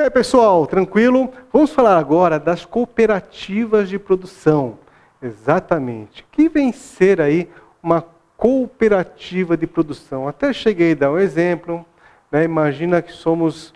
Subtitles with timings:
[0.00, 1.28] E aí, pessoal, tranquilo?
[1.52, 4.78] Vamos falar agora das cooperativas de produção.
[5.20, 6.24] Exatamente.
[6.30, 7.50] Que vem ser aí
[7.82, 8.04] uma
[8.36, 10.28] cooperativa de produção?
[10.28, 11.84] Até cheguei a dar um exemplo.
[12.30, 12.44] Né?
[12.44, 13.74] Imagina que somos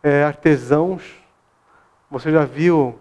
[0.00, 1.02] é, artesãos.
[2.08, 2.96] Você já viu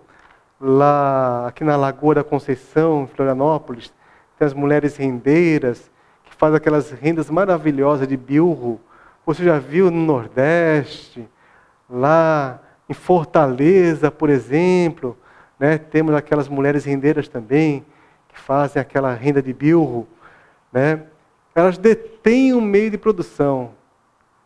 [0.59, 3.93] lá aqui na Lagoa da Conceição, em Florianópolis,
[4.39, 5.91] tem as mulheres rendeiras
[6.23, 8.81] que fazem aquelas rendas maravilhosas de bilro.
[9.27, 11.29] Você já viu no Nordeste,
[11.87, 15.17] lá em Fortaleza, por exemplo,
[15.59, 17.85] né, temos aquelas mulheres rendeiras também,
[18.27, 20.07] que fazem aquela renda de bilro.
[20.71, 21.03] Né?
[21.55, 23.71] Elas detêm um meio de produção.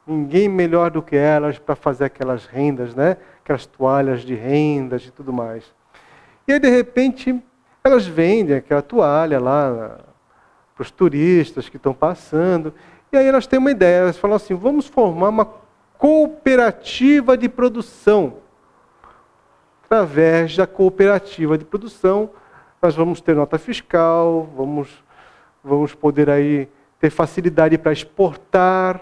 [0.06, 3.18] Ninguém melhor do que elas para fazer aquelas rendas, né?
[3.44, 5.64] aquelas toalhas de rendas e tudo mais.
[6.48, 7.42] E aí, de repente,
[7.84, 10.00] elas vendem aquela toalha lá
[10.76, 12.74] para os turistas que estão passando.
[13.12, 15.46] E aí elas têm uma ideia, elas falam assim: vamos formar uma
[15.98, 18.38] cooperativa de produção.
[19.86, 22.30] Através da cooperativa de produção,
[22.82, 25.04] nós vamos ter nota fiscal, vamos,
[25.64, 26.68] vamos poder aí
[27.00, 29.02] ter facilidade para exportar,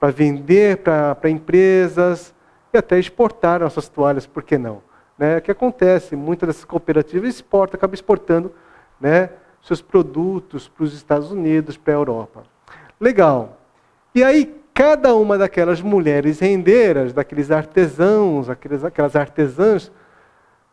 [0.00, 2.34] para vender para empresas
[2.72, 4.82] e até exportar nossas toalhas, por que não?
[5.16, 5.38] Né?
[5.38, 6.16] O que acontece?
[6.16, 8.52] Muitas dessas cooperativas exportam, acabam exportando
[9.00, 9.30] né,
[9.62, 12.42] seus produtos para os Estados Unidos, para a Europa.
[13.00, 13.58] Legal.
[14.14, 19.92] E aí, cada uma daquelas mulheres rendeiras, daqueles artesãos, aqueles, aquelas artesãs,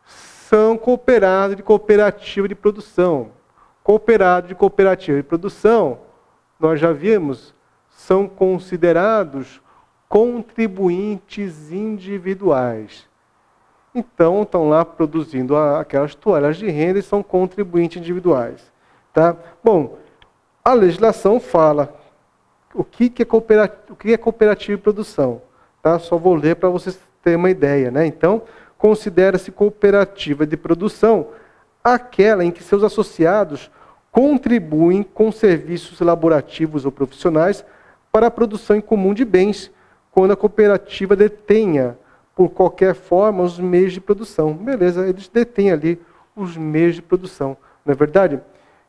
[0.03, 3.29] são cooperados de cooperativa de produção.
[3.83, 5.99] Cooperado de cooperativa de produção,
[6.59, 7.53] nós já vimos,
[7.89, 9.61] são considerados
[10.09, 13.07] contribuintes individuais.
[13.93, 18.71] Então, estão lá produzindo aquelas toalhas de renda e são contribuintes individuais.
[19.13, 19.35] Tá?
[19.63, 19.97] Bom,
[20.63, 22.00] a legislação fala
[22.73, 25.41] o que, é, cooperativa, o que é cooperativa de produção.
[25.81, 25.99] Tá?
[25.99, 27.91] Só vou ler para vocês terem uma ideia.
[27.91, 28.05] Né?
[28.05, 28.41] Então,
[28.77, 31.27] considera-se cooperativa de produção
[31.83, 33.69] aquela em que seus associados
[34.11, 37.63] contribuem com serviços laborativos ou profissionais
[38.11, 39.71] para a produção em comum de bens,
[40.11, 41.97] quando a cooperativa detenha,
[42.35, 44.53] por qualquer forma, os meios de produção.
[44.53, 45.99] Beleza, eles detêm ali
[46.35, 47.55] os meios de produção,
[47.85, 48.39] não é verdade?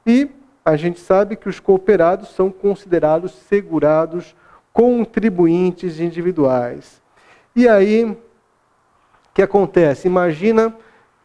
[0.05, 0.29] E
[0.65, 4.35] a gente sabe que os cooperados são considerados segurados
[4.73, 7.03] contribuintes individuais.
[7.55, 8.17] E aí, o
[9.35, 10.07] que acontece?
[10.07, 10.75] Imagina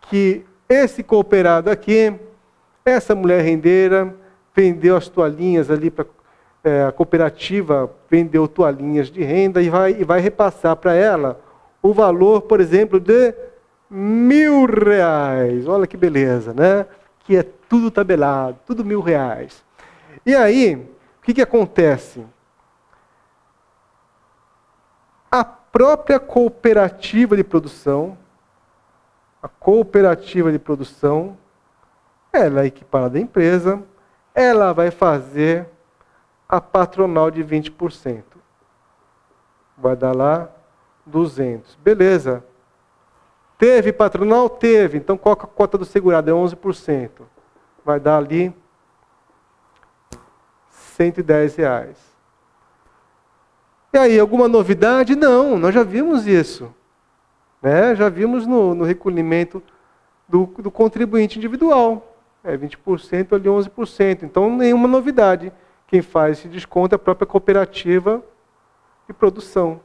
[0.01, 2.13] que esse cooperado aqui,
[2.83, 4.13] essa mulher rendeira,
[4.55, 6.05] vendeu as toalhinhas ali para
[6.63, 11.39] é, a cooperativa, vendeu toalhinhas de renda e vai, e vai repassar para ela
[11.81, 13.33] o valor, por exemplo, de
[13.89, 15.67] mil reais.
[15.67, 16.85] Olha que beleza, né?
[17.27, 19.63] que é tudo tabelado, tudo mil reais.
[20.25, 22.25] E aí, o que, que acontece?
[25.29, 28.17] A própria cooperativa de produção,
[29.41, 31.37] a cooperativa de produção,
[32.31, 33.83] ela é equiparada à empresa,
[34.33, 35.67] ela vai fazer
[36.47, 38.23] a patronal de 20%.
[39.77, 40.49] Vai dar lá
[41.05, 41.75] 200.
[41.75, 42.43] Beleza.
[43.57, 44.49] Teve patronal?
[44.49, 44.97] Teve.
[44.97, 46.29] Então qual é a cota do segurado?
[46.29, 47.09] É 11%.
[47.87, 48.53] Vai dar ali
[50.69, 51.97] 110 reais.
[53.93, 55.15] E aí, alguma novidade?
[55.15, 56.75] Não, nós já vimos isso.
[57.61, 57.95] Né?
[57.95, 59.63] Já vimos no, no recolhimento
[60.27, 62.13] do, do contribuinte individual.
[62.43, 64.23] É 20% ali 11%.
[64.23, 65.53] Então, nenhuma novidade.
[65.87, 68.21] Quem faz esse desconto é a própria cooperativa
[69.07, 69.79] de produção.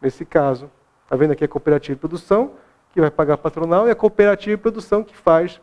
[0.00, 0.70] Nesse caso.
[1.02, 2.52] Está vendo aqui a cooperativa de produção?
[2.96, 5.60] que vai pagar patronal, e a cooperativa de produção que faz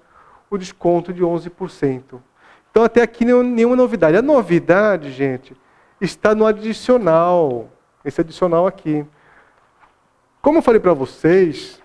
[0.56, 2.22] o desconto de 11%.
[2.70, 4.18] Então, até aqui nenhuma novidade.
[4.18, 5.56] A novidade, gente,
[6.02, 7.70] está no adicional.
[8.04, 9.06] Esse adicional aqui.
[10.42, 11.82] Como eu falei para vocês,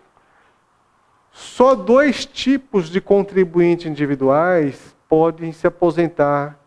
[1.31, 6.59] só dois tipos de contribuintes individuais podem se aposentar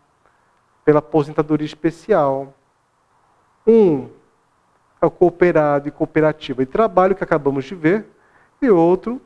[0.84, 2.54] pela aposentadoria especial.
[3.66, 4.08] Um
[5.00, 8.06] é o cooperado e cooperativa de trabalho, que acabamos de ver
[8.60, 9.20] e outro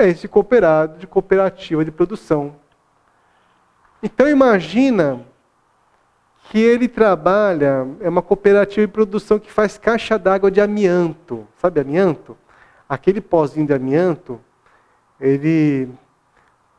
[0.00, 2.56] é esse cooperado de cooperativa de produção.
[4.02, 5.20] Então imagina
[6.50, 11.46] que ele trabalha, é uma cooperativa de produção que faz caixa d'água de amianto.
[11.56, 12.36] Sabe amianto?
[12.88, 14.40] Aquele pozinho de amianto,
[15.20, 15.88] ele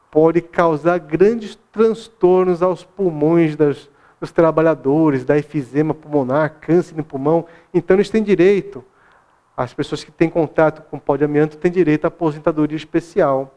[0.09, 3.89] pode causar grandes transtornos aos pulmões das,
[4.19, 7.45] dos trabalhadores, da efizema pulmonar, câncer no pulmão.
[7.73, 8.83] Então eles têm direito
[9.55, 13.53] as pessoas que têm contato com pó de amianto têm direito à aposentadoria especial.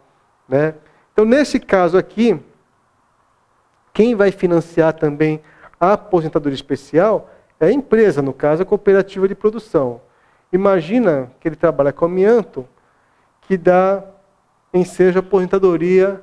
[0.49, 0.75] Né?
[1.13, 2.41] Então, nesse caso aqui,
[3.93, 5.41] quem vai financiar também
[5.79, 7.31] a aposentadoria especial
[7.61, 10.01] é a empresa, no caso, a cooperativa de produção.
[10.53, 12.67] Imagina que ele trabalha com amianto,
[13.43, 14.03] que dá,
[14.73, 16.23] enseja aposentadoria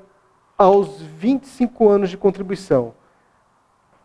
[0.57, 2.93] aos 25 anos de contribuição.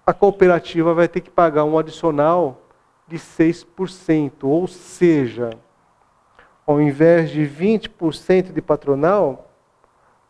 [0.06, 2.65] A cooperativa vai ter que pagar um adicional
[3.06, 5.50] de 6%, ou seja,
[6.66, 9.50] ao invés de 20% de patronal,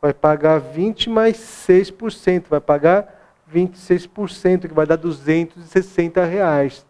[0.00, 3.16] vai pagar 20 mais 6%, vai pagar
[3.52, 6.86] 26%, que vai dar 260 reais.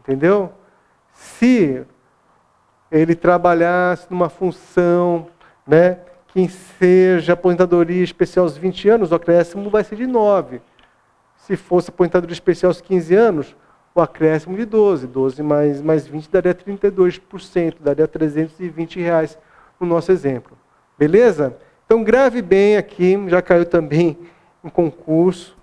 [0.00, 0.52] Entendeu?
[1.12, 1.84] Se
[2.90, 5.28] ele trabalhasse numa função,
[5.66, 5.98] né,
[6.28, 10.62] que seja aposentadoria especial aos 20 anos, o acréscimo vai ser de 9.
[11.36, 13.56] Se fosse aposentadoria especial aos 15 anos,
[13.94, 15.06] o acréscimo de 12.
[15.06, 19.38] 12 mais, mais 20 daria 32%, daria 320 reais
[19.78, 20.56] no nosso exemplo.
[20.98, 21.56] Beleza?
[21.84, 24.18] Então grave bem aqui, já caiu também
[24.64, 25.56] em concurso,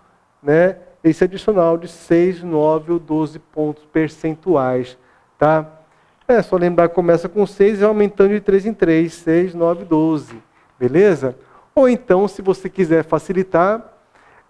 [0.44, 0.78] né?
[1.04, 4.98] Esse adicional de 6, 9 ou 12 pontos percentuais,
[5.38, 5.80] tá?
[6.28, 9.86] É só lembrar que começa com 6 e aumentando de 3 em 3, 6, 9,
[9.86, 10.36] 12.
[10.78, 11.36] Beleza?
[11.74, 13.99] Ou então, se você quiser facilitar,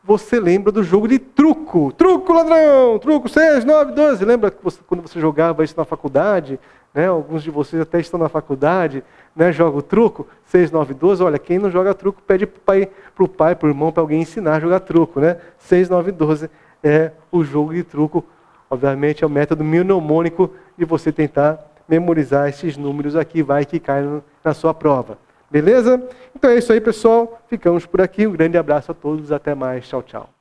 [0.04, 1.92] você lembra do jogo de truco.
[1.92, 2.98] Truco, ladrão!
[3.00, 4.25] Truco 6, 9, 12.
[4.25, 6.60] Lembra que você, quando você jogava isso na faculdade?
[6.94, 7.07] Né?
[7.07, 9.04] Alguns de vocês até estão na faculdade,
[9.36, 9.51] né?
[9.51, 11.24] joga o truco, 6, 9, 12.
[11.24, 14.22] Olha, quem não joga truco pede para o pai, para o pai, irmão, para alguém
[14.22, 15.19] ensinar a jogar truco.
[15.19, 15.38] Né?
[15.60, 16.50] 6, 9, 12
[16.84, 18.25] é o jogo de truco.
[18.69, 24.22] Obviamente é o método mnemônico de você tentar memorizar esses números aqui, vai que cai
[24.44, 25.18] na sua prova.
[25.51, 26.01] Beleza?
[26.36, 27.42] Então é isso aí, pessoal.
[27.48, 28.28] Ficamos por aqui.
[28.28, 29.31] Um grande abraço a todos.
[29.31, 29.88] Até mais.
[29.88, 30.38] Tchau, tchau.